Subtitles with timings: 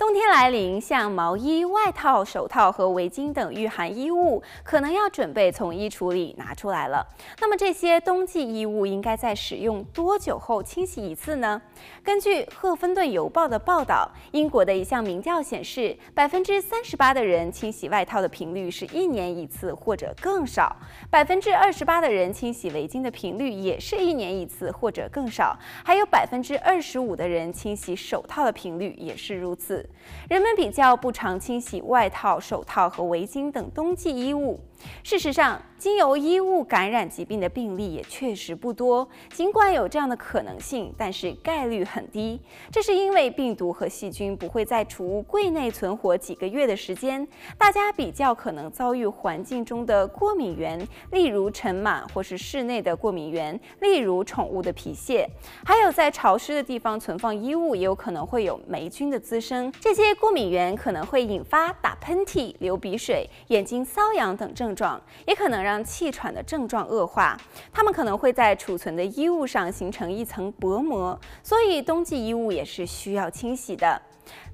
[0.00, 7.06] 冬天来临，像毛衣、外套、手套和围巾等御寒衣物，可能要准备从衣橱里拿出来了。
[7.38, 11.60] 那么这些冬季衣物应该在使用多久后清洗一次呢？
[12.02, 20.74] 根据《赫芬顿邮报》的报道，英国的一项民调显示，百分之三十八的人清洗外套的频率是一年一次或者更少，
[21.10, 29.86] 百分之二十八的人清洗围巾的频率也是一年一次或者更少，还有百分之二十五的人清洗手套的频率也是如此。
[30.28, 34.60] 人们比较不常清洗外套、手套和围巾等冬季衣物。
[35.02, 39.06] 事实上，经由衣物感染疾病的病例也确实不多。
[39.30, 42.40] 尽管有这样的可能性，但是概率很低。
[42.72, 47.26] 这是因为病毒和细菌不会在储物柜内存活几个月的时间。
[47.58, 55.28] 大家比较可能遭遇环境中的过敏源，例如尘螨，或是室内的过敏源，例如宠物的皮屑。
[55.62, 59.70] 还有在潮湿的地方存放衣物，也有可能会有霉菌的滋生。
[59.80, 67.34] 这些过敏源可能会引发打喷嚏、流鼻水、眼睛瘙痒等症状，也可能让气喘的症状恶化。
[67.72, 74.00] 它们可能会在储存的衣物上形成一层薄膜，所以冬季衣物也是需要清洗的。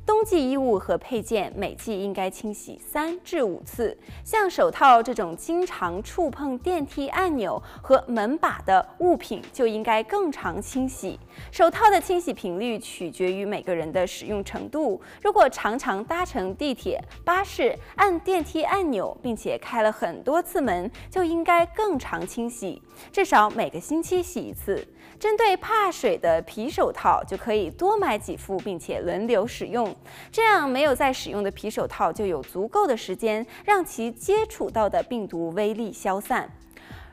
[0.07, 3.99] 冬季衣物和配件每季应该清洗三至五次。
[4.23, 11.19] 像手套这种经常触碰电梯按钮和门把的物品，就应该更常清洗。
[11.51, 15.01] 手套的清洗频率取决于每个人的使用程度。
[15.21, 24.87] 如果常常搭乘地铁、巴士、按电梯按钮，并且开了很多次门，就应该更常清洗，至少每个星期洗一次。
[25.19, 29.96] 针对怕水的皮手套，就可以多买几副，并且轮流使用。
[30.31, 36.51] 这样，没有在使用的皮手套就有足够的时间让其接触到的病毒微粒消散。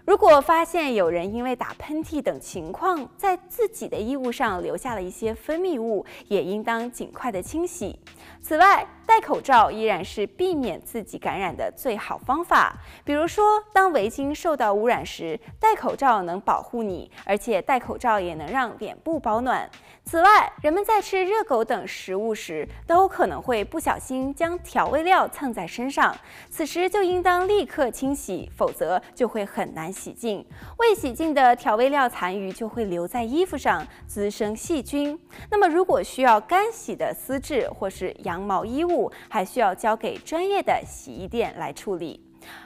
[0.06, 7.98] 如果发现有人因为打喷嚏等情况，在自己的衣物上留下了一些分泌物，也应当尽快的清洗。
[8.42, 12.76] 此外，戴口罩依然是避免自己感染的最好方法。
[13.06, 19.70] 比如说，当围巾受到污染时，戴口罩能保护你，而且戴口罩也能让脸部保暖。
[20.04, 26.14] 此外，人们在吃热狗等食物时，都可能会不小心将调味料蹭在身上，
[26.50, 30.44] 此时就应当立刻清洗，否则就会很难洗净。
[30.80, 35.18] 未洗净的调味料残余就会留在衣服上，滋生细菌。
[35.52, 42.20] 那么，如果需要干洗的丝质或是羊毛衣物，还需要交给专业的洗衣店来处理。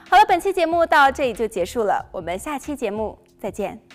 [0.08, 3.87] 好了，本期节目到这里就结束了，我们下期节目再见。